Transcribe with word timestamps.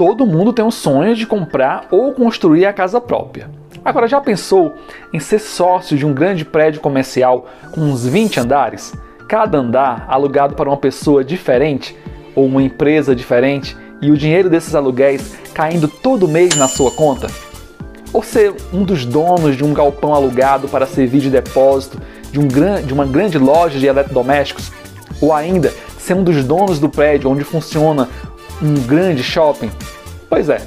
todo 0.00 0.24
mundo 0.24 0.50
tem 0.50 0.64
um 0.64 0.70
sonho 0.70 1.14
de 1.14 1.26
comprar 1.26 1.86
ou 1.90 2.14
construir 2.14 2.64
a 2.64 2.72
casa 2.72 2.98
própria. 3.02 3.50
Agora, 3.84 4.08
já 4.08 4.18
pensou 4.18 4.72
em 5.12 5.20
ser 5.20 5.38
sócio 5.38 5.94
de 5.94 6.06
um 6.06 6.14
grande 6.14 6.42
prédio 6.42 6.80
comercial 6.80 7.46
com 7.70 7.82
uns 7.82 8.06
20 8.06 8.40
andares? 8.40 8.94
Cada 9.28 9.58
andar 9.58 10.06
alugado 10.08 10.54
para 10.54 10.70
uma 10.70 10.76
pessoa 10.78 11.22
diferente 11.22 11.94
ou 12.34 12.46
uma 12.46 12.62
empresa 12.62 13.14
diferente 13.14 13.76
e 14.00 14.10
o 14.10 14.16
dinheiro 14.16 14.48
desses 14.48 14.74
aluguéis 14.74 15.36
caindo 15.52 15.86
todo 15.86 16.26
mês 16.26 16.56
na 16.56 16.66
sua 16.66 16.90
conta? 16.92 17.26
Ou 18.10 18.22
ser 18.22 18.54
um 18.72 18.84
dos 18.84 19.04
donos 19.04 19.54
de 19.54 19.62
um 19.62 19.74
galpão 19.74 20.14
alugado 20.14 20.66
para 20.66 20.86
servir 20.86 21.20
de 21.20 21.28
depósito 21.28 22.00
de, 22.32 22.40
um 22.40 22.48
gran 22.48 22.80
de 22.80 22.94
uma 22.94 23.04
grande 23.04 23.36
loja 23.36 23.78
de 23.78 23.86
eletrodomésticos? 23.86 24.72
Ou 25.20 25.34
ainda 25.34 25.70
ser 25.98 26.14
um 26.14 26.24
dos 26.24 26.42
donos 26.42 26.80
do 26.80 26.88
prédio 26.88 27.30
onde 27.30 27.44
funciona 27.44 28.08
um 28.62 28.74
grande 28.86 29.22
shopping? 29.22 29.70
Pois 30.28 30.48
é, 30.48 30.60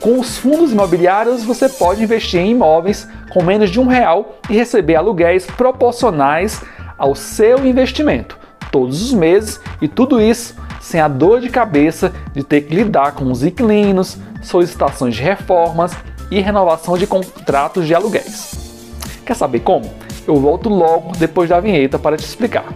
com 0.00 0.18
os 0.18 0.38
fundos 0.38 0.72
imobiliários 0.72 1.44
você 1.44 1.68
pode 1.68 2.02
investir 2.02 2.40
em 2.40 2.50
imóveis 2.50 3.08
com 3.30 3.42
menos 3.42 3.70
de 3.70 3.80
um 3.80 3.86
real 3.86 4.38
e 4.48 4.54
receber 4.54 4.96
aluguéis 4.96 5.46
proporcionais 5.46 6.62
ao 6.96 7.14
seu 7.14 7.66
investimento 7.66 8.38
todos 8.70 9.02
os 9.02 9.12
meses 9.12 9.60
e 9.80 9.88
tudo 9.88 10.20
isso 10.20 10.54
sem 10.80 11.00
a 11.00 11.08
dor 11.08 11.40
de 11.40 11.48
cabeça 11.48 12.12
de 12.32 12.42
ter 12.42 12.62
que 12.62 12.74
lidar 12.74 13.12
com 13.12 13.30
os 13.30 13.42
inquilinos, 13.42 14.16
solicitações 14.42 15.14
de 15.14 15.22
reformas 15.22 15.92
e 16.30 16.40
renovação 16.40 16.96
de 16.96 17.06
contratos 17.06 17.86
de 17.86 17.94
aluguéis. 17.94 18.96
Quer 19.24 19.34
saber 19.34 19.60
como? 19.60 19.92
Eu 20.26 20.36
volto 20.36 20.68
logo 20.68 21.12
depois 21.18 21.48
da 21.48 21.60
vinheta 21.60 21.98
para 21.98 22.16
te 22.16 22.24
explicar. 22.24 22.66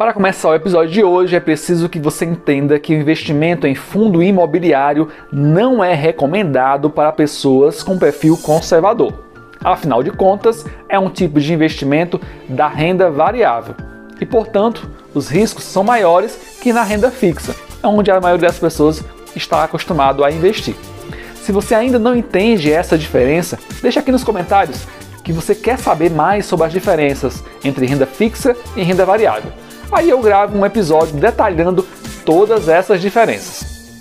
Para 0.00 0.14
começar 0.14 0.48
o 0.48 0.54
episódio 0.54 0.90
de 0.90 1.04
hoje, 1.04 1.36
é 1.36 1.40
preciso 1.40 1.86
que 1.86 1.98
você 1.98 2.24
entenda 2.24 2.80
que 2.80 2.94
o 2.94 2.98
investimento 2.98 3.66
em 3.66 3.74
fundo 3.74 4.22
imobiliário 4.22 5.08
não 5.30 5.84
é 5.84 5.92
recomendado 5.92 6.88
para 6.88 7.12
pessoas 7.12 7.82
com 7.82 7.98
perfil 7.98 8.34
conservador. 8.38 9.12
Afinal 9.62 10.02
de 10.02 10.10
contas, 10.10 10.64
é 10.88 10.98
um 10.98 11.10
tipo 11.10 11.38
de 11.38 11.52
investimento 11.52 12.18
da 12.48 12.66
renda 12.66 13.10
variável 13.10 13.74
e, 14.18 14.24
portanto, 14.24 14.90
os 15.12 15.28
riscos 15.28 15.64
são 15.64 15.84
maiores 15.84 16.56
que 16.62 16.72
na 16.72 16.82
renda 16.82 17.10
fixa, 17.10 17.54
onde 17.82 18.10
a 18.10 18.18
maioria 18.18 18.48
das 18.48 18.58
pessoas 18.58 19.04
está 19.36 19.64
acostumado 19.64 20.24
a 20.24 20.32
investir. 20.32 20.76
Se 21.34 21.52
você 21.52 21.74
ainda 21.74 21.98
não 21.98 22.16
entende 22.16 22.72
essa 22.72 22.96
diferença, 22.96 23.58
deixa 23.82 24.00
aqui 24.00 24.10
nos 24.10 24.24
comentários 24.24 24.86
que 25.22 25.30
você 25.30 25.54
quer 25.54 25.78
saber 25.78 26.10
mais 26.10 26.46
sobre 26.46 26.64
as 26.64 26.72
diferenças 26.72 27.44
entre 27.62 27.84
renda 27.84 28.06
fixa 28.06 28.56
e 28.74 28.82
renda 28.82 29.04
variável. 29.04 29.52
Aí 29.92 30.08
eu 30.08 30.20
gravo 30.20 30.56
um 30.56 30.64
episódio 30.64 31.14
detalhando 31.16 31.86
todas 32.24 32.68
essas 32.68 33.00
diferenças. 33.00 33.98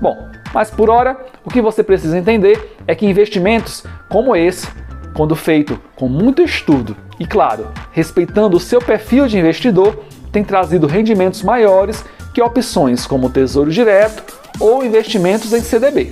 Bom, 0.00 0.28
mas 0.54 0.70
por 0.70 0.88
hora, 0.88 1.18
o 1.44 1.50
que 1.50 1.60
você 1.60 1.82
precisa 1.82 2.16
entender 2.16 2.76
é 2.86 2.94
que 2.94 3.04
investimentos 3.04 3.84
como 4.08 4.36
esse, 4.36 4.68
quando 5.14 5.34
feito 5.34 5.80
com 5.96 6.08
muito 6.08 6.42
estudo 6.42 6.96
e, 7.18 7.26
claro, 7.26 7.68
respeitando 7.90 8.56
o 8.56 8.60
seu 8.60 8.80
perfil 8.80 9.26
de 9.26 9.38
investidor, 9.38 10.04
tem 10.30 10.44
trazido 10.44 10.86
rendimentos 10.86 11.42
maiores 11.42 12.04
que 12.32 12.40
opções 12.40 13.06
como 13.06 13.30
Tesouro 13.30 13.72
Direto 13.72 14.22
ou 14.60 14.84
investimentos 14.84 15.52
em 15.52 15.60
CDB. 15.60 16.10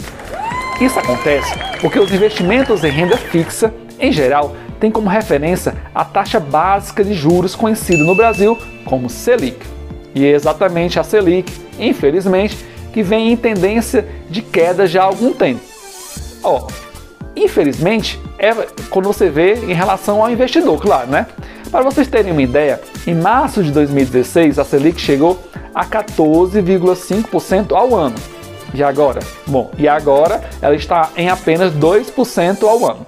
Isso 0.81 0.99
acontece 0.99 1.55
porque 1.81 1.99
os 1.99 2.13
investimentos 2.13 2.83
em 2.83 2.91
renda 2.91 3.17
fixa, 3.17 3.73
em 4.01 4.11
geral, 4.11 4.57
tem 4.79 4.91
como 4.91 5.09
referência 5.09 5.75
a 5.95 6.05
taxa 6.05 6.39
básica 6.39 7.05
de 7.05 7.15
juros 7.15 7.55
conhecida 7.55 8.05
no 8.05 8.15
Brasil 8.15 8.59
como 8.85 9.11
Selic. 9.11 9.59
E 10.15 10.25
é 10.25 10.31
exatamente 10.31 10.99
a 10.99 11.05
Selic, 11.05 11.53
infelizmente, 11.79 12.57
que 12.93 13.03
vem 13.03 13.33
em 13.33 13.37
tendência 13.37 14.07
de 14.31 14.41
queda 14.41 14.87
já 14.87 15.03
há 15.03 15.05
algum 15.05 15.33
tempo. 15.33 15.61
Ó, 16.43 16.67
infelizmente, 17.35 18.19
é 18.39 18.53
quando 18.89 19.07
você 19.07 19.29
vê 19.29 19.55
em 19.55 19.75
relação 19.75 20.23
ao 20.23 20.31
investidor, 20.31 20.81
claro, 20.81 21.11
né? 21.11 21.27
Para 21.71 21.83
vocês 21.83 22.09
terem 22.09 22.33
uma 22.33 22.43
ideia, 22.43 22.81
em 23.07 23.15
março 23.15 23.63
de 23.63 23.71
2016 23.71 24.59
a 24.59 24.65
Selic 24.65 25.01
chegou 25.01 25.39
a 25.75 25.85
14,5% 25.85 27.73
ao 27.73 27.95
ano. 27.95 28.17
E 28.73 28.83
agora? 28.83 29.21
Bom, 29.47 29.71
e 29.77 29.89
agora 29.89 30.43
ela 30.63 30.75
está 30.75 31.11
em 31.17 31.29
apenas 31.29 31.73
2% 31.75 32.63
ao 32.63 32.87
ano. 32.87 33.07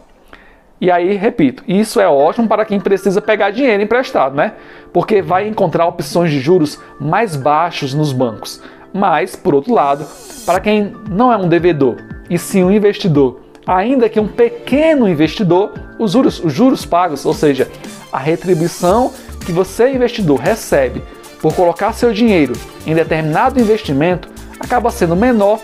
E 0.81 0.91
aí, 0.91 1.17
repito, 1.17 1.65
isso 1.67 2.01
é 2.01 2.09
ótimo 2.09 2.47
para 2.47 2.65
quem 2.65 2.79
precisa 2.79 3.21
pegar 3.21 3.51
dinheiro 3.51 3.83
emprestado, 3.83 4.37
né? 4.37 4.53
Porque 4.93 5.21
vai 5.21 5.49
encontrar 5.49 5.87
opções 5.87 6.31
de 6.31 6.39
juros 6.39 6.79
mais 7.01 7.35
baixos 7.35 7.93
nos 7.93 8.13
bancos. 8.13 8.63
Mas, 8.93 9.35
por 9.35 9.55
outro 9.55 9.75
lado, 9.75 10.07
para 10.47 10.61
quem 10.61 10.95
não 11.11 11.33
é 11.33 11.37
um 11.37 11.49
devedor 11.49 11.97
e 12.31 12.39
sim 12.39 12.63
um 12.63 12.71
investidor, 12.71 13.41
ainda 13.67 14.09
que 14.09 14.21
um 14.21 14.29
pequeno 14.29 15.09
investidor, 15.09 15.73
os 15.99 16.13
juros, 16.13 16.43
os 16.43 16.53
juros 16.53 16.87
pagos, 16.87 17.27
ou 17.27 17.35
seja, 17.35 17.69
a 18.13 18.19
retribuição 18.19 19.13
que 19.45 19.53
você, 19.53 19.91
investidor, 19.91 20.39
recebe 20.39 21.03
por 21.43 21.55
colocar 21.55 21.93
seu 21.93 22.13
dinheiro 22.13 22.53
em 22.87 22.95
determinado 22.95 23.61
investimento, 23.61 24.29
acaba 24.61 24.91
sendo 24.91 25.17
menor 25.17 25.61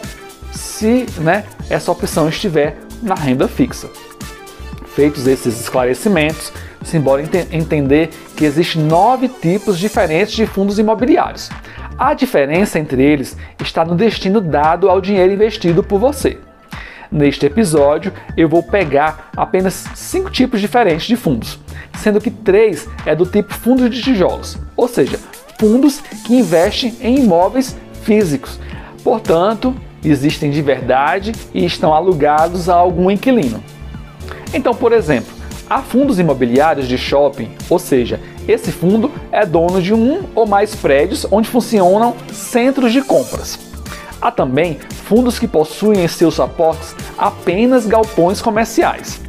se 0.53 1.07
né, 1.19 1.45
essa 1.71 1.91
opção 1.91 2.29
estiver 2.29 2.79
na 3.03 3.15
renda 3.15 3.49
fixa. 3.49 3.89
Feitos 4.95 5.27
esses 5.27 5.61
esclarecimentos, 5.61 6.53
simbora 6.85 7.23
ent 7.23 7.35
entender 7.53 8.11
que 8.37 8.45
existem 8.45 8.83
nove 8.83 9.29
tipos 9.29 9.79
diferentes 9.79 10.35
de 10.35 10.47
fundos 10.47 10.79
imobiliários. 10.79 11.51
A 11.99 12.15
diferença 12.15 12.79
entre 12.79 13.03
eles 13.03 13.37
está 13.61 13.85
no 13.85 13.97
destino 13.97 14.41
dado 14.41 14.89
ao 14.89 15.01
dinheiro 15.01 15.33
investido 15.33 15.83
por 15.83 15.99
você. 15.99 16.39
Neste 17.11 17.47
episódio, 17.47 18.13
eu 18.37 18.49
vou 18.49 18.63
pegar 18.63 19.31
apenas 19.37 19.85
cinco 19.95 20.31
tipos 20.31 20.61
diferentes 20.61 21.07
de 21.07 21.17
fundos, 21.17 21.59
sendo 21.99 22.21
que 22.21 22.31
três 22.31 22.89
é 23.05 23.15
do 23.15 23.27
tipo 23.27 23.53
fundos 23.53 23.91
de 23.91 24.01
tijolos, 24.01 24.59
ou 24.77 24.89
seja, 24.89 25.19
fundos 25.59 26.01
que 26.25 26.37
investem 26.37 26.97
em 27.01 27.21
imóveis 27.21 27.77
físicos. 28.03 28.61
Portanto, 29.03 29.75
existem 30.05 30.51
de 30.51 30.63
verdade 30.63 31.33
e 31.53 31.65
estão 31.65 31.93
alugados 31.93 32.69
a 32.69 32.75
algum 32.75 33.11
inquilino. 33.11 33.63
Então, 34.55 34.73
por 34.73 34.93
exemplo, 34.93 35.35
há 35.69 35.83
fundos 35.83 36.21
imobiliários 36.21 36.87
de 36.87 36.97
shopping, 36.97 37.51
ou 37.69 37.77
seja, 37.77 38.21
esse 38.47 38.71
fundo 38.71 39.11
é 39.33 39.45
dono 39.45 39.83
de 39.83 39.93
um 39.93 40.23
ou 40.33 40.47
mais 40.47 40.77
prédios 40.77 41.27
onde 41.29 41.49
funcionam 41.49 42.15
centros 42.33 42.93
de 42.93 43.03
compras. 43.03 43.59
Há 44.23 44.31
também 44.31 44.79
fundos 45.07 45.41
que 45.41 45.49
possuem 45.49 46.05
em 46.05 46.09
seus 46.09 46.39
aportes 46.39 46.95
apenas 47.19 47.85
galpões 47.85 48.41
comerciais. 48.41 49.21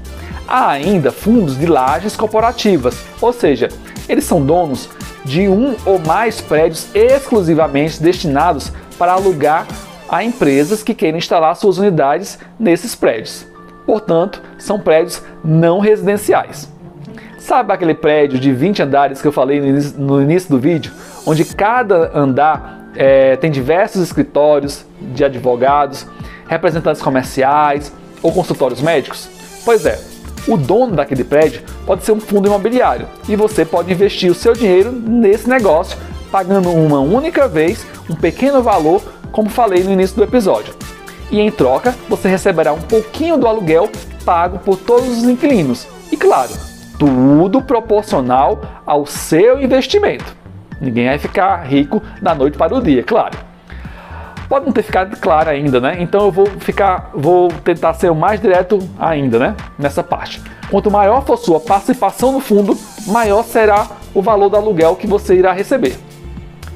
Há 0.47 0.69
ainda 0.69 1.12
fundos 1.12 1.57
de 1.57 1.66
lajes 1.66 2.16
corporativas, 2.16 2.96
ou 3.19 3.34
seja, 3.34 3.69
eles 4.07 4.25
são 4.25 4.46
donos 4.46 4.88
de 5.25 5.47
um 5.47 5.75
ou 5.88 5.97
mais 5.97 6.40
prédios 6.40 6.86
exclusivamente 6.94 8.02
destinados 8.02 8.72
para 9.00 9.13
alugar 9.13 9.66
a 10.07 10.24
empresas 10.24 10.84
que 10.84 10.94
queiram 10.94 11.18
instalar 11.18 11.56
suas 11.56 11.80
unidades 11.80 12.38
nesses 12.59 12.94
prédios 12.94 13.54
portanto, 13.85 14.41
são 14.57 14.79
prédios 14.79 15.22
não 15.44 15.79
residenciais. 15.79 16.69
Sabe 17.38 17.72
aquele 17.72 17.94
prédio 17.94 18.40
de 18.40 18.51
20 18.51 18.81
andares 18.81 19.22
que 19.22 19.28
eu 19.28 19.31
falei 19.31 19.62
no 19.62 19.68
início, 19.68 20.00
no 20.00 20.22
início 20.22 20.50
do 20.50 20.59
vídeo, 20.59 20.92
onde 21.25 21.45
cada 21.45 22.18
andar 22.18 22.89
é, 22.95 23.36
tem 23.36 23.51
diversos 23.51 24.01
escritórios 24.01 24.83
de 25.00 25.24
advogados, 25.24 26.07
representantes 26.48 27.01
comerciais 27.01 27.94
ou 28.24 28.31
consultórios 28.31 28.81
médicos? 28.81 29.30
Pois 29.63 29.86
é, 29.86 30.00
o 30.48 30.57
dono 30.57 30.95
daquele 30.95 31.24
prédio 31.24 31.62
pode 31.86 32.04
ser 32.04 32.13
um 32.13 32.19
fundo 32.19 32.48
imobiliário 32.48 33.07
e 33.30 33.36
você 33.36 33.63
pode 33.63 33.92
investir 33.92 34.31
o 34.31 34.36
seu 34.36 34.54
dinheiro 34.54 34.92
nesse 34.92 35.48
negócio 35.48 35.98
pagando 36.31 36.71
uma 36.71 37.00
única 37.00 37.48
vez 37.48 37.86
um 38.09 38.15
pequeno 38.15 38.62
valor, 38.62 39.01
como 39.31 39.50
falei 39.50 39.83
no 39.83 39.92
início 39.92 40.15
do 40.15 40.24
episódio 40.24 40.74
e 41.31 41.39
em 41.39 41.51
troca 41.51 41.95
você 42.10 42.27
receberá 42.27 42.74
um 42.74 42.81
pouquinho 42.81 43.38
do 43.38 43.48
aluguel 43.48 43.89
pago 44.24 44.60
por 44.60 44.77
todos 44.77 45.07
os 45.07 45.24
inquilinos. 45.24 45.88
E 46.12 46.18
claro, 46.18 46.51
tudo 46.98 47.62
proporcional 47.62 48.62
ao 48.86 49.06
seu 49.06 49.62
investimento. 49.62 50.36
Ninguém 50.80 51.07
vai 51.07 51.18
ficar 51.18 51.63
rico 51.63 52.01
da 52.22 52.36
noite 52.36 52.57
para 52.57 52.75
o 52.75 52.81
dia, 52.81 53.04
claro. 53.04 53.38
Pode 54.50 54.66
não 54.66 54.74
ter 54.74 54.83
ficado 54.83 55.18
claro 55.18 55.50
ainda, 55.50 55.80
né? 55.80 55.98
Então 56.00 56.25
eu 56.25 56.31
vou 56.31 56.45
ficar, 56.45 57.10
vou 57.13 57.50
tentar 57.63 57.94
ser 57.95 58.12
o 58.12 58.16
mais 58.16 58.39
direto 58.39 58.78
ainda, 59.00 59.39
né? 59.39 59.56
Nessa 59.78 60.04
parte. 60.04 60.42
Quanto 60.69 60.92
maior 60.92 61.24
for 61.25 61.38
sua 61.38 61.60
participação 61.60 62.31
no 62.31 62.39
fundo, 62.39 62.78
maior 63.07 63.44
será 63.44 63.88
o 64.13 64.21
valor 64.21 64.50
do 64.50 64.57
aluguel 64.57 64.95
que 64.95 65.07
você 65.07 65.36
irá 65.36 65.51
receber. 65.51 65.98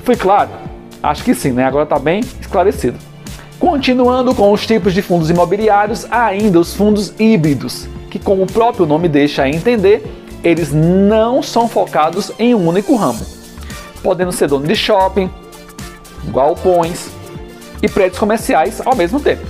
Foi 0.04 0.16
claro? 0.16 0.50
Acho 1.02 1.24
que 1.24 1.36
sim, 1.36 1.52
né? 1.52 1.66
Agora 1.66 1.84
está 1.84 2.00
bem 2.00 2.22
esclarecido. 2.42 3.08
Continuando 3.59 4.33
com 4.33 4.53
os 4.53 4.65
tipos 4.65 4.94
de 4.94 5.01
fundos 5.01 5.29
imobiliários, 5.29 6.07
há 6.09 6.27
ainda 6.27 6.61
os 6.61 6.73
fundos 6.73 7.13
híbridos, 7.19 7.89
que, 8.09 8.17
como 8.17 8.44
o 8.44 8.47
próprio 8.47 8.85
nome 8.85 9.09
deixa 9.09 9.44
a 9.44 9.50
entender, 9.50 10.01
eles 10.41 10.71
não 10.71 11.44
são 11.44 11.67
focados 11.67 12.31
em 12.39 12.56
um 12.56 12.65
único 12.65 12.95
ramo, 12.95 13.19
podendo 14.01 14.31
ser 14.31 14.47
dono 14.47 14.65
de 14.65 14.77
shopping, 14.77 15.29
galpões 16.29 17.09
e 17.83 17.89
prédios 17.89 18.17
comerciais 18.17 18.81
ao 18.85 18.95
mesmo 18.95 19.19
tempo. 19.19 19.45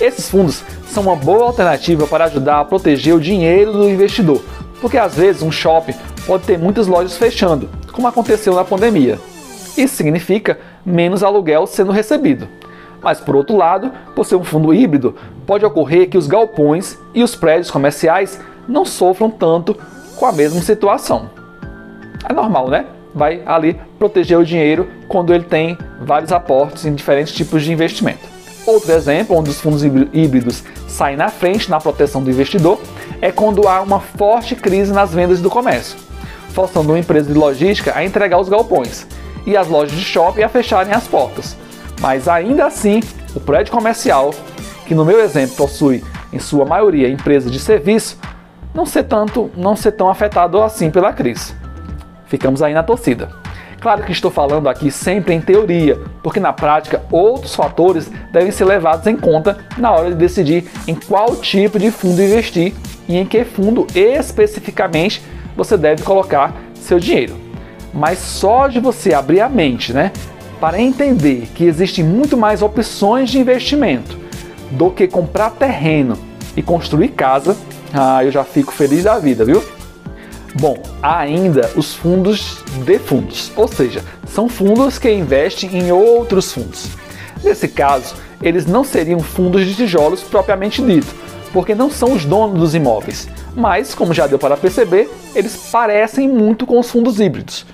Esses 0.00 0.28
fundos 0.28 0.64
são 0.88 1.04
uma 1.04 1.14
boa 1.14 1.46
alternativa 1.46 2.08
para 2.08 2.24
ajudar 2.24 2.58
a 2.58 2.64
proteger 2.64 3.14
o 3.14 3.20
dinheiro 3.20 3.72
do 3.72 3.88
investidor, 3.88 4.42
porque 4.80 4.98
às 4.98 5.14
vezes 5.14 5.42
um 5.42 5.52
shopping 5.52 5.94
pode 6.26 6.42
ter 6.42 6.58
muitas 6.58 6.88
lojas 6.88 7.16
fechando, 7.16 7.70
como 7.92 8.08
aconteceu 8.08 8.52
na 8.52 8.64
pandemia. 8.64 9.16
Isso 9.76 9.94
significa 9.94 10.58
menos 10.84 11.22
aluguel 11.22 11.68
sendo 11.68 11.92
recebido. 11.92 12.48
Mas 13.04 13.20
por 13.20 13.36
outro 13.36 13.54
lado, 13.54 13.92
por 14.16 14.24
ser 14.24 14.36
um 14.36 14.42
fundo 14.42 14.72
híbrido, 14.72 15.14
pode 15.46 15.62
ocorrer 15.62 16.08
que 16.08 16.16
os 16.16 16.26
galpões 16.26 16.98
e 17.14 17.22
os 17.22 17.36
prédios 17.36 17.70
comerciais 17.70 18.40
não 18.66 18.86
sofram 18.86 19.30
tanto 19.30 19.76
com 20.16 20.24
a 20.24 20.32
mesma 20.32 20.62
situação. 20.62 21.28
É 22.26 22.32
normal, 22.32 22.70
né? 22.70 22.86
Vai 23.14 23.42
ali 23.44 23.78
proteger 23.98 24.38
o 24.38 24.44
dinheiro 24.44 24.88
quando 25.06 25.34
ele 25.34 25.44
tem 25.44 25.76
vários 26.00 26.32
aportes 26.32 26.86
em 26.86 26.94
diferentes 26.94 27.34
tipos 27.34 27.62
de 27.62 27.70
investimento. 27.70 28.26
Outro 28.66 28.90
exemplo 28.92 29.36
onde 29.36 29.50
os 29.50 29.60
fundos 29.60 29.82
híbridos 29.84 30.64
saem 30.88 31.18
na 31.18 31.28
frente 31.28 31.70
na 31.70 31.78
proteção 31.78 32.22
do 32.22 32.30
investidor 32.30 32.80
é 33.20 33.30
quando 33.30 33.68
há 33.68 33.82
uma 33.82 34.00
forte 34.00 34.56
crise 34.56 34.94
nas 34.94 35.12
vendas 35.12 35.42
do 35.42 35.50
comércio, 35.50 35.98
forçando 36.54 36.88
uma 36.88 36.98
empresa 36.98 37.30
de 37.30 37.38
logística 37.38 37.92
a 37.94 38.02
entregar 38.02 38.40
os 38.40 38.48
galpões 38.48 39.06
e 39.44 39.54
as 39.58 39.68
lojas 39.68 39.94
de 39.94 40.02
shopping 40.02 40.42
a 40.42 40.48
fecharem 40.48 40.94
as 40.94 41.06
portas. 41.06 41.62
Mas 42.04 42.28
ainda 42.28 42.66
assim, 42.66 43.00
o 43.34 43.40
prédio 43.40 43.72
comercial, 43.72 44.34
que 44.86 44.94
no 44.94 45.06
meu 45.06 45.20
exemplo 45.20 45.56
possui 45.56 46.04
em 46.34 46.38
sua 46.38 46.66
maioria 46.66 47.08
empresas 47.08 47.50
de 47.50 47.58
serviço, 47.58 48.18
não 48.74 48.84
ser 48.84 49.04
tanto, 49.04 49.50
não 49.56 49.74
ser 49.74 49.92
tão 49.92 50.10
afetado 50.10 50.62
assim 50.62 50.90
pela 50.90 51.14
crise. 51.14 51.54
Ficamos 52.26 52.60
aí 52.60 52.74
na 52.74 52.82
torcida. 52.82 53.30
Claro 53.80 54.02
que 54.02 54.12
estou 54.12 54.30
falando 54.30 54.68
aqui 54.68 54.90
sempre 54.90 55.32
em 55.32 55.40
teoria, 55.40 55.98
porque 56.22 56.38
na 56.38 56.52
prática 56.52 57.00
outros 57.10 57.54
fatores 57.54 58.10
devem 58.30 58.50
ser 58.50 58.66
levados 58.66 59.06
em 59.06 59.16
conta 59.16 59.56
na 59.78 59.90
hora 59.90 60.10
de 60.10 60.16
decidir 60.16 60.70
em 60.86 60.94
qual 60.94 61.34
tipo 61.36 61.78
de 61.78 61.90
fundo 61.90 62.22
investir 62.22 62.74
e 63.08 63.16
em 63.16 63.24
que 63.24 63.46
fundo 63.46 63.86
especificamente 63.94 65.22
você 65.56 65.74
deve 65.74 66.02
colocar 66.02 66.54
seu 66.74 67.00
dinheiro. 67.00 67.34
Mas 67.94 68.18
só 68.18 68.68
de 68.68 68.78
você 68.78 69.14
abrir 69.14 69.40
a 69.40 69.48
mente, 69.48 69.94
né, 69.94 70.12
para 70.64 70.80
entender 70.80 71.46
que 71.54 71.64
existem 71.64 72.02
muito 72.02 72.38
mais 72.38 72.62
opções 72.62 73.28
de 73.28 73.38
investimento 73.38 74.18
do 74.70 74.90
que 74.90 75.06
comprar 75.06 75.50
terreno 75.50 76.16
e 76.56 76.62
construir 76.62 77.08
casa, 77.08 77.54
ah, 77.92 78.24
eu 78.24 78.32
já 78.32 78.44
fico 78.44 78.72
feliz 78.72 79.04
da 79.04 79.18
vida, 79.18 79.44
viu? 79.44 79.62
Bom, 80.54 80.78
há 81.02 81.18
ainda 81.18 81.70
os 81.76 81.92
fundos 81.92 82.64
de 82.82 82.98
fundos, 82.98 83.52
ou 83.54 83.68
seja, 83.68 84.02
são 84.26 84.48
fundos 84.48 84.98
que 84.98 85.12
investem 85.12 85.68
em 85.76 85.92
outros 85.92 86.50
fundos. 86.50 86.88
Nesse 87.42 87.68
caso, 87.68 88.14
eles 88.40 88.64
não 88.64 88.84
seriam 88.84 89.20
fundos 89.20 89.66
de 89.66 89.74
tijolos 89.74 90.22
propriamente 90.22 90.80
dito, 90.80 91.14
porque 91.52 91.74
não 91.74 91.90
são 91.90 92.14
os 92.14 92.24
donos 92.24 92.58
dos 92.58 92.74
imóveis, 92.74 93.28
mas, 93.54 93.94
como 93.94 94.14
já 94.14 94.26
deu 94.26 94.38
para 94.38 94.56
perceber, 94.56 95.10
eles 95.34 95.68
parecem 95.70 96.26
muito 96.26 96.64
com 96.64 96.80
os 96.80 96.90
fundos 96.90 97.20
híbridos. 97.20 97.66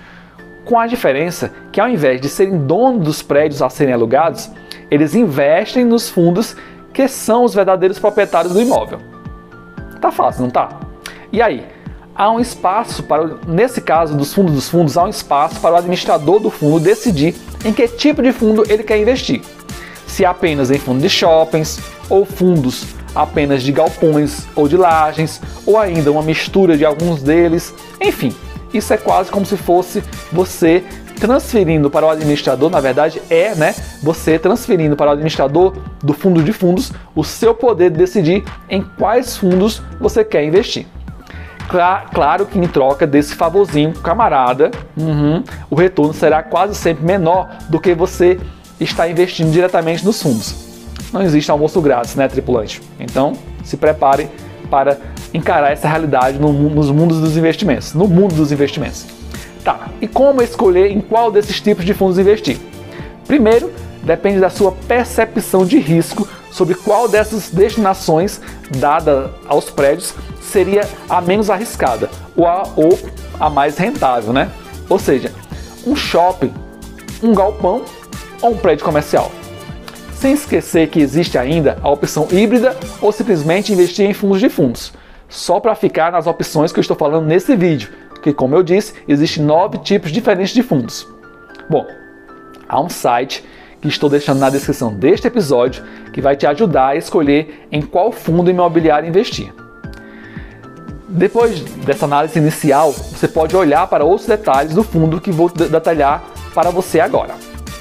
Com 0.64 0.78
a 0.78 0.86
diferença 0.86 1.52
que, 1.72 1.80
ao 1.80 1.88
invés 1.88 2.20
de 2.20 2.28
serem 2.28 2.58
donos 2.58 3.04
dos 3.04 3.22
prédios 3.22 3.62
a 3.62 3.68
serem 3.68 3.94
alugados, 3.94 4.50
eles 4.90 5.14
investem 5.14 5.84
nos 5.84 6.08
fundos 6.08 6.56
que 6.92 7.06
são 7.08 7.44
os 7.44 7.54
verdadeiros 7.54 7.98
proprietários 7.98 8.52
do 8.52 8.60
imóvel. 8.60 8.98
Tá 10.00 10.10
fácil, 10.10 10.42
não 10.42 10.50
tá? 10.50 10.68
E 11.32 11.40
aí, 11.40 11.64
há 12.14 12.30
um 12.30 12.40
espaço 12.40 13.02
para, 13.02 13.38
nesse 13.46 13.80
caso 13.80 14.16
dos 14.16 14.34
fundos 14.34 14.54
dos 14.54 14.68
fundos, 14.68 14.96
há 14.96 15.04
um 15.04 15.08
espaço 15.08 15.60
para 15.60 15.74
o 15.74 15.76
administrador 15.76 16.40
do 16.40 16.50
fundo 16.50 16.80
decidir 16.80 17.34
em 17.64 17.72
que 17.72 17.86
tipo 17.86 18.22
de 18.22 18.32
fundo 18.32 18.64
ele 18.68 18.82
quer 18.82 18.98
investir. 18.98 19.42
Se 20.06 20.24
apenas 20.24 20.70
em 20.70 20.78
fundos 20.78 21.02
de 21.02 21.08
shoppings, 21.08 21.78
ou 22.08 22.24
fundos 22.24 22.84
apenas 23.14 23.62
de 23.62 23.72
galpões 23.72 24.46
ou 24.54 24.68
de 24.68 24.76
lajes, 24.76 25.40
ou 25.64 25.78
ainda 25.78 26.10
uma 26.10 26.22
mistura 26.22 26.76
de 26.76 26.84
alguns 26.84 27.22
deles. 27.22 27.72
Enfim, 28.00 28.34
isso 28.72 28.92
é 28.92 28.96
quase 28.96 29.30
como 29.30 29.44
se 29.44 29.56
fosse 29.56 30.02
você 30.32 30.84
transferindo 31.20 31.90
para 31.90 32.06
o 32.06 32.10
administrador, 32.10 32.70
na 32.70 32.80
verdade 32.80 33.20
é, 33.28 33.54
né, 33.54 33.74
você 34.02 34.38
transferindo 34.38 34.96
para 34.96 35.10
o 35.10 35.12
administrador 35.12 35.76
do 36.02 36.14
fundo 36.14 36.42
de 36.42 36.52
fundos 36.52 36.92
o 37.14 37.22
seu 37.22 37.54
poder 37.54 37.90
de 37.90 37.98
decidir 37.98 38.42
em 38.68 38.82
quais 38.82 39.36
fundos 39.36 39.82
você 40.00 40.24
quer 40.24 40.44
investir. 40.44 40.86
Claro 42.12 42.46
que 42.46 42.58
em 42.58 42.66
troca 42.66 43.06
desse 43.06 43.36
favorzinho 43.36 43.92
camarada, 43.92 44.72
uhum, 44.96 45.44
o 45.70 45.76
retorno 45.76 46.12
será 46.12 46.42
quase 46.42 46.74
sempre 46.74 47.04
menor 47.04 47.48
do 47.68 47.78
que 47.78 47.94
você 47.94 48.40
está 48.80 49.08
investindo 49.08 49.52
diretamente 49.52 50.04
nos 50.04 50.20
fundos. 50.20 50.68
Não 51.12 51.22
existe 51.22 51.48
almoço 51.50 51.80
grátis, 51.80 52.16
né, 52.16 52.26
tripulante? 52.26 52.82
Então, 52.98 53.34
se 53.62 53.76
prepare 53.76 54.28
para 54.68 54.98
encarar 55.32 55.72
essa 55.72 55.88
realidade 55.88 56.38
no, 56.38 56.52
nos 56.52 56.90
mundos 56.90 57.20
dos 57.20 57.36
investimentos, 57.36 57.94
no 57.94 58.06
mundo 58.06 58.34
dos 58.34 58.52
investimentos. 58.52 59.06
Tá, 59.64 59.88
e 60.00 60.08
como 60.08 60.42
escolher 60.42 60.90
em 60.90 61.00
qual 61.00 61.30
desses 61.30 61.60
tipos 61.60 61.84
de 61.84 61.92
fundos 61.92 62.18
investir? 62.18 62.58
Primeiro, 63.26 63.70
depende 64.02 64.40
da 64.40 64.50
sua 64.50 64.72
percepção 64.72 65.64
de 65.64 65.78
risco 65.78 66.26
sobre 66.50 66.74
qual 66.74 67.08
dessas 67.08 67.50
destinações 67.50 68.40
dada 68.78 69.30
aos 69.46 69.70
prédios 69.70 70.14
seria 70.40 70.88
a 71.08 71.20
menos 71.20 71.50
arriscada 71.50 72.10
ou 72.36 72.46
a, 72.46 72.62
ou 72.74 72.98
a 73.38 73.48
mais 73.48 73.76
rentável, 73.76 74.32
né? 74.32 74.50
Ou 74.88 74.98
seja, 74.98 75.30
um 75.86 75.94
shopping, 75.94 76.52
um 77.22 77.34
galpão 77.34 77.82
ou 78.42 78.52
um 78.52 78.56
prédio 78.56 78.84
comercial. 78.84 79.30
Sem 80.14 80.32
esquecer 80.32 80.88
que 80.88 81.00
existe 81.00 81.38
ainda 81.38 81.78
a 81.82 81.88
opção 81.88 82.26
híbrida 82.30 82.76
ou 83.00 83.12
simplesmente 83.12 83.72
investir 83.72 84.08
em 84.08 84.12
fundos 84.12 84.40
de 84.40 84.48
fundos, 84.48 84.92
só 85.30 85.60
para 85.60 85.74
ficar 85.74 86.12
nas 86.12 86.26
opções 86.26 86.72
que 86.72 86.78
eu 86.78 86.82
estou 86.82 86.96
falando 86.96 87.24
nesse 87.24 87.56
vídeo, 87.56 87.88
que 88.22 88.32
como 88.34 88.54
eu 88.54 88.62
disse, 88.62 88.92
existem 89.08 89.42
nove 89.42 89.78
tipos 89.78 90.12
diferentes 90.12 90.52
de 90.52 90.62
fundos. 90.62 91.08
Bom, 91.68 91.86
há 92.68 92.80
um 92.80 92.88
site 92.88 93.42
que 93.80 93.88
estou 93.88 94.10
deixando 94.10 94.40
na 94.40 94.50
descrição 94.50 94.92
deste 94.92 95.26
episódio 95.28 95.82
que 96.12 96.20
vai 96.20 96.36
te 96.36 96.46
ajudar 96.46 96.88
a 96.88 96.96
escolher 96.96 97.66
em 97.72 97.80
qual 97.80 98.12
fundo 98.12 98.50
imobiliário 98.50 99.08
investir. 99.08 99.54
Depois 101.08 101.60
dessa 101.60 102.04
análise 102.04 102.38
inicial, 102.38 102.92
você 102.92 103.26
pode 103.26 103.56
olhar 103.56 103.86
para 103.86 104.04
outros 104.04 104.28
detalhes 104.28 104.74
do 104.74 104.84
fundo 104.84 105.20
que 105.20 105.32
vou 105.32 105.48
detalhar 105.48 106.22
para 106.54 106.70
você 106.70 107.00
agora. 107.00 107.34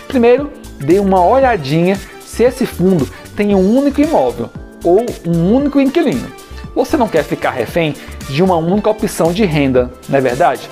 Primeiro, 0.08 0.52
dê 0.80 1.00
uma 1.00 1.24
olhadinha 1.26 2.00
se 2.22 2.44
esse 2.44 2.66
fundo 2.66 3.08
tem 3.36 3.54
um 3.54 3.78
único 3.78 4.02
imóvel 4.02 4.50
ou 4.84 5.06
um 5.28 5.54
único 5.54 5.80
inquilino. 5.80 6.49
Você 6.80 6.96
não 6.96 7.10
quer 7.10 7.26
ficar 7.26 7.52
refém 7.52 7.94
de 8.30 8.42
uma 8.42 8.56
única 8.56 8.90
opção 8.90 9.34
de 9.34 9.44
renda, 9.44 9.92
não 10.08 10.18
é 10.18 10.22
verdade? 10.22 10.70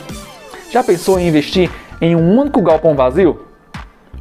Já 0.71 0.81
pensou 0.81 1.19
em 1.19 1.27
investir 1.27 1.69
em 1.99 2.15
um 2.15 2.39
único 2.39 2.61
galpão 2.61 2.95
vazio? 2.95 3.45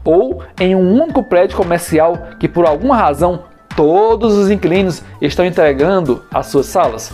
Ou 0.04 0.42
em 0.58 0.74
um 0.74 1.00
único 1.00 1.22
prédio 1.22 1.56
comercial 1.56 2.18
que 2.40 2.48
por 2.48 2.66
alguma 2.66 2.96
razão 2.96 3.44
todos 3.76 4.34
os 4.34 4.50
inquilinos 4.50 5.00
estão 5.22 5.46
entregando 5.46 6.24
as 6.34 6.46
suas 6.46 6.66
salas? 6.66 7.12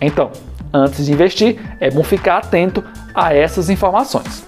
Então, 0.00 0.30
antes 0.72 1.04
de 1.04 1.12
investir, 1.12 1.58
é 1.80 1.90
bom 1.90 2.04
ficar 2.04 2.38
atento 2.38 2.84
a 3.12 3.34
essas 3.34 3.68
informações. 3.68 4.46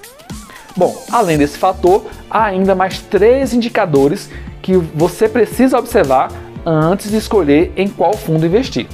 Bom, 0.76 1.04
além 1.10 1.36
desse 1.36 1.58
fator, 1.58 2.06
há 2.30 2.44
ainda 2.44 2.76
mais 2.76 3.00
três 3.00 3.52
indicadores 3.52 4.30
que 4.62 4.76
você 4.76 5.28
precisa 5.28 5.76
observar 5.76 6.28
antes 6.64 7.10
de 7.10 7.16
escolher 7.16 7.72
em 7.76 7.88
qual 7.88 8.12
fundo 8.16 8.46
investir. 8.46 8.86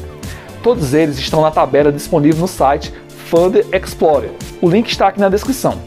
Todos 0.64 0.94
eles 0.94 1.18
estão 1.18 1.42
na 1.42 1.50
tabela 1.50 1.92
disponível 1.92 2.40
no 2.40 2.49
site 2.49 2.90
Fund 3.28 3.56
Explorer. 3.71 4.30
O 4.62 4.71
link 4.71 4.88
está 4.88 5.09
aqui 5.09 5.21
na 5.21 5.28
descrição. 5.28 5.78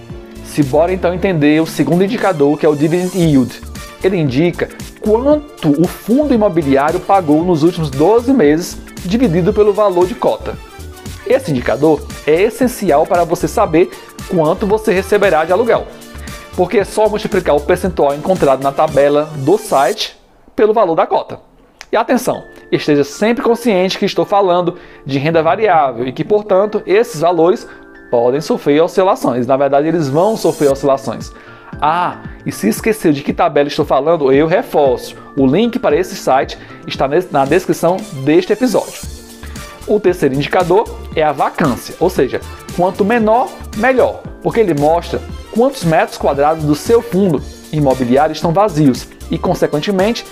Se 0.46 0.62
bora 0.62 0.94
então 0.94 1.16
entender 1.16 1.60
o 1.60 1.66
segundo 1.66 2.04
indicador, 2.04 2.56
que 2.60 2.64
é 2.64 2.70
o 2.70 2.76
Dividend 2.76 3.18
Yield. 3.18 3.60
Ele 4.04 4.18
indica 4.18 4.70
quanto 5.02 5.72
o 5.82 5.88
fundo 5.88 6.32
imobiliário 6.32 7.00
pagou 7.00 7.44
nos 7.44 7.64
últimos 7.64 7.90
12 7.90 8.32
meses 8.32 8.78
dividido 9.04 9.52
pelo 9.52 9.74
valor 9.74 10.06
de 10.06 10.14
cota. 10.14 10.56
Esse 11.26 11.50
indicador 11.50 12.06
é 12.28 12.44
essencial 12.44 13.04
para 13.08 13.24
você 13.24 13.48
saber 13.48 13.90
quanto 14.30 14.68
você 14.68 14.94
receberá 14.94 15.44
de 15.44 15.52
aluguel, 15.52 15.88
porque 16.56 16.78
é 16.78 16.84
só 16.84 17.10
multiplicar 17.10 17.56
o 17.56 17.62
percentual 17.62 18.14
encontrado 18.14 18.62
na 18.62 18.72
tabela 18.72 19.28
do 19.38 19.58
site 19.58 20.16
pelo 20.56 20.72
valor 20.72 20.94
da 20.94 21.08
cota. 21.08 21.40
E 21.92 21.98
atenção, 21.98 22.44
esteja 22.72 23.04
sempre 23.04 23.44
consciente 23.44 23.98
que 23.98 24.06
estou 24.06 24.26
falando 24.26 24.76
de 25.06 25.18
renda 25.18 25.42
variável 25.42 26.08
e 26.08 26.12
que, 26.12 26.24
portanto, 26.24 26.82
esses 26.86 27.22
valores 27.22 27.68
podem 28.10 28.42
sofrer 28.42 28.82
oscilações. 28.82 29.48
Na 29.48 29.58
verdade, 29.58 29.88
eles 29.88 30.10
vão 30.10 30.38
sofrer 30.38 30.72
oscilações. 30.72 31.32
Ah, 31.82 32.24
e 32.46 32.52
se 32.52 32.70
esqueceu 32.70 33.12
de 33.12 33.22
que 33.22 33.34
tabela 33.34 33.68
estou 33.68 33.86
falando, 33.86 34.32
eu 34.32 34.48
reforço. 34.48 35.16
O 35.38 35.46
link 35.46 35.78
para 35.78 35.96
esse 35.96 36.16
site 36.16 36.58
está 36.88 37.08
na 37.32 37.46
descrição 37.46 37.98
deste 38.24 38.54
episódio. 38.54 39.02
O 39.86 40.00
terceiro 40.00 40.36
indicador 40.36 40.86
é 41.16 41.24
a 41.24 41.32
vacância, 41.32 41.96
ou 42.00 42.10
seja, 42.10 42.42
quanto 42.76 43.06
menor, 43.06 43.50
melhor, 43.78 44.22
porque 44.42 44.60
ele 44.60 44.74
mostra 44.74 45.22
quantos 45.52 45.84
metros 45.84 46.18
quadrados 46.18 46.64
do 46.64 46.76
seu 46.76 47.02
fundo 47.02 47.42
imobiliário 47.72 48.34
estão 48.34 48.52
vazios 48.52 49.08
e, 49.30 49.38
consequentemente, 49.38 50.26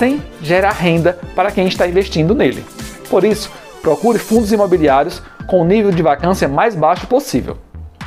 sem 0.00 0.22
gerar 0.40 0.72
renda 0.72 1.18
para 1.36 1.50
quem 1.50 1.66
está 1.66 1.86
investindo 1.86 2.34
nele. 2.34 2.64
Por 3.10 3.22
isso, 3.22 3.52
procure 3.82 4.18
fundos 4.18 4.50
imobiliários 4.50 5.22
com 5.46 5.60
o 5.60 5.64
nível 5.64 5.90
de 5.90 6.02
vacância 6.02 6.48
mais 6.48 6.74
baixo 6.74 7.06
possível. 7.06 7.58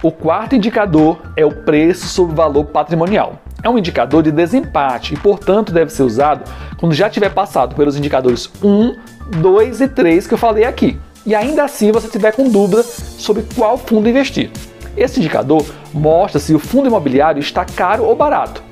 O 0.02 0.12
quarto 0.12 0.56
indicador 0.56 1.22
é 1.38 1.46
o 1.46 1.52
preço 1.52 2.08
sobre 2.08 2.36
valor 2.36 2.66
patrimonial. 2.66 3.40
É 3.62 3.70
um 3.70 3.78
indicador 3.78 4.24
de 4.24 4.32
desempate 4.32 5.14
e, 5.14 5.18
portanto, 5.18 5.72
deve 5.72 5.94
ser 5.94 6.02
usado 6.02 6.50
quando 6.80 6.96
já 6.96 7.12
tiver 7.12 7.30
passado 7.30 7.76
pelos 7.76 7.96
indicadores 7.96 8.50
1, 8.64 8.96
2 9.40 9.82
e 9.82 9.88
3 9.88 10.26
que 10.26 10.34
eu 10.34 10.38
falei 10.40 10.64
aqui. 10.64 11.00
E 11.28 11.36
ainda 11.36 11.64
assim 11.64 11.92
você 11.92 12.08
tiver 12.08 12.32
com 12.32 12.50
dúvida 12.50 12.82
sobre 12.82 13.46
qual 13.56 13.78
fundo 13.78 14.10
investir. 14.10 14.50
Esse 14.98 15.20
indicador 15.20 15.64
mostra 15.94 16.40
se 16.40 16.56
o 16.56 16.60
fundo 16.60 16.88
imobiliário 16.88 17.40
está 17.40 17.64
caro 17.64 18.04
ou 18.04 18.16
barato. 18.16 18.64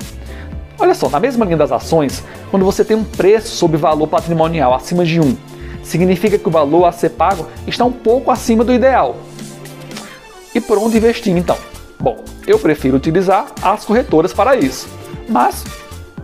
Olha 0.82 0.96
só, 0.96 1.08
na 1.08 1.20
mesma 1.20 1.46
linha 1.46 1.58
das 1.58 1.72
ações, 1.72 2.24
quando 2.50 2.66
você 2.66 2.84
tem 2.84 2.98
um 2.98 3.04
preço 3.04 3.56
sobre 3.56 3.78
valor 3.78 4.08
patrimonial 4.08 4.74
acima 4.74 5.06
de 5.06 5.20
1, 5.22 5.38
significa 5.84 6.40
que 6.40 6.48
o 6.48 6.52
valor 6.52 6.86
a 6.86 6.92
ser 6.92 7.10
pago 7.10 7.46
está 7.68 7.86
um 7.86 7.92
pouco 7.92 8.32
acima 8.32 8.64
do 8.64 8.74
ideal. 8.74 9.16
E 10.56 10.60
por 10.60 10.80
onde 10.80 10.98
investir 10.98 11.38
então? 11.38 11.56
Bom, 12.00 12.24
eu 12.48 12.58
prefiro 12.58 12.98
utilizar 12.98 13.46
as 13.62 13.86
corretoras 13.86 14.34
para 14.34 14.56
isso. 14.56 14.90
Mas, 15.30 15.64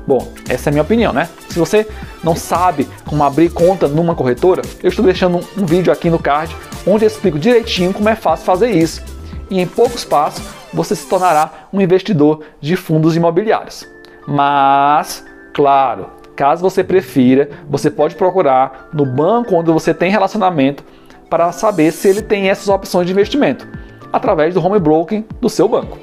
bom, 0.08 0.28
essa 0.50 0.70
é 0.70 0.72
a 0.72 0.74
minha 0.74 0.82
opinião, 0.82 1.14
né? 1.14 1.30
Se 1.50 1.60
você 1.60 1.88
não 2.24 2.36
sabe 2.36 2.90
como 3.06 3.24
abrir 3.24 3.52
conta 3.52 3.88
numa 3.88 4.16
corretora, 4.16 4.64
eu 4.82 4.90
estou 4.90 5.06
deixando 5.06 5.40
um 5.56 5.68
vídeo 5.68 5.94
aqui 5.94 6.10
no 6.10 6.18
card 6.18 6.54
onde 6.88 7.06
eu 7.06 7.08
explico 7.08 7.38
direitinho 7.38 7.94
como 7.94 8.10
é 8.10 8.16
fácil 8.16 8.44
fazer 8.44 8.72
isso. 8.72 9.04
E 9.52 9.60
em 9.60 9.68
poucos 9.68 10.04
passos 10.04 10.44
você 10.74 10.96
se 10.96 11.06
tornará 11.06 11.68
um 11.72 11.80
investidor 11.80 12.42
de 12.60 12.76
fundos 12.76 13.16
imobiliários. 13.16 13.86
Mas, 14.28 15.26
claro, 15.54 16.08
caso 16.36 16.62
você 16.62 16.84
prefira, 16.84 17.50
você 17.70 17.90
pode 17.90 18.16
procurar 18.16 18.90
no 18.94 19.06
banco 19.06 19.56
onde 19.56 19.72
você 19.72 19.94
tem 19.94 20.12
relacionamento 20.12 20.84
para 21.30 21.52
saber 21.52 21.92
se 21.92 22.10
ele 22.10 22.22
tem 22.22 22.50
essas 22.50 22.68
opções 22.68 23.08
de 23.08 23.14
investimento 23.14 23.68
através 24.12 24.54
do 24.54 24.64
home 24.64 24.80
broking 24.80 25.26
do 25.40 25.50
seu 25.50 25.68
banco. 25.68 25.98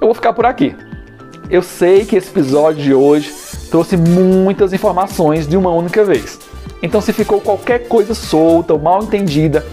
Eu 0.00 0.06
vou 0.06 0.14
ficar 0.14 0.32
por 0.32 0.46
aqui. 0.46 0.74
Eu 1.50 1.62
sei 1.62 2.04
que 2.04 2.16
esse 2.16 2.30
episódio 2.30 2.82
de 2.82 2.94
hoje 2.94 3.32
trouxe 3.70 3.96
muitas 3.96 4.72
informações 4.72 5.46
de 5.46 5.56
uma 5.56 5.70
única 5.70 6.04
vez. 6.04 6.38
Então, 6.82 7.00
se 7.00 7.12
ficou 7.12 7.40
qualquer 7.40 7.88
coisa 7.88 8.14
solta 8.14 8.72
ou 8.72 8.78
mal 8.78 9.02
entendida, 9.02 9.64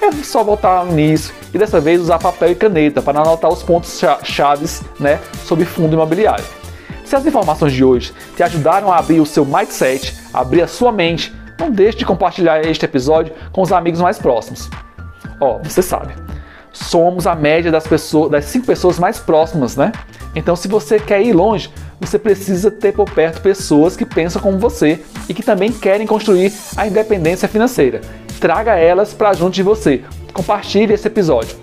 é 0.00 0.10
só 0.24 0.42
voltar 0.42 0.78
ao 0.78 0.88
início 0.88 1.34
e 1.52 1.58
dessa 1.58 1.80
vez 1.80 2.00
usar 2.00 2.18
papel 2.18 2.52
e 2.52 2.54
caneta 2.54 3.00
para 3.00 3.20
anotar 3.20 3.50
os 3.50 3.62
pontos 3.62 4.00
chaves 4.24 4.82
né, 4.98 5.20
sobre 5.44 5.64
fundo 5.64 5.94
imobiliário. 5.94 6.57
Se 7.08 7.16
as 7.16 7.24
informações 7.24 7.72
de 7.72 7.82
hoje 7.82 8.12
te 8.36 8.42
ajudaram 8.42 8.92
a 8.92 8.98
abrir 8.98 9.18
o 9.18 9.24
seu 9.24 9.42
mindset, 9.42 10.14
abrir 10.30 10.60
a 10.60 10.68
sua 10.68 10.92
mente, 10.92 11.34
não 11.58 11.70
deixe 11.70 11.96
de 11.96 12.04
compartilhar 12.04 12.60
este 12.60 12.84
episódio 12.84 13.32
com 13.50 13.62
os 13.62 13.72
amigos 13.72 14.02
mais 14.02 14.18
próximos. 14.18 14.68
Ó, 15.40 15.56
oh, 15.56 15.64
você 15.64 15.80
sabe, 15.80 16.12
somos 16.70 17.26
a 17.26 17.34
média 17.34 17.72
das 17.72 17.86
pessoas, 17.86 18.30
das 18.30 18.44
cinco 18.44 18.66
pessoas 18.66 18.98
mais 18.98 19.18
próximas, 19.18 19.74
né? 19.74 19.90
Então, 20.36 20.54
se 20.54 20.68
você 20.68 20.98
quer 20.98 21.22
ir 21.22 21.32
longe, 21.32 21.70
você 21.98 22.18
precisa 22.18 22.70
ter 22.70 22.92
por 22.92 23.08
perto 23.08 23.40
pessoas 23.40 23.96
que 23.96 24.04
pensam 24.04 24.42
como 24.42 24.58
você 24.58 25.02
e 25.30 25.32
que 25.32 25.42
também 25.42 25.72
querem 25.72 26.06
construir 26.06 26.52
a 26.76 26.86
independência 26.86 27.48
financeira. 27.48 28.02
Traga 28.38 28.76
elas 28.76 29.14
para 29.14 29.32
junto 29.32 29.54
de 29.54 29.62
você. 29.62 30.04
Compartilhe 30.34 30.92
esse 30.92 31.06
episódio. 31.06 31.56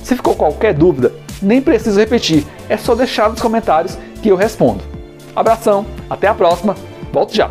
Se 0.00 0.14
ficou 0.14 0.36
qualquer 0.36 0.72
dúvida, 0.72 1.12
nem 1.42 1.60
preciso 1.60 1.98
repetir, 1.98 2.46
é 2.68 2.76
só 2.76 2.94
deixar 2.94 3.28
nos 3.28 3.40
comentários 3.40 3.98
que 4.26 4.32
eu 4.32 4.36
respondo. 4.36 4.82
Abração, 5.36 5.86
até 6.10 6.26
a 6.26 6.34
próxima, 6.34 6.74
volto 7.12 7.32
já! 7.32 7.48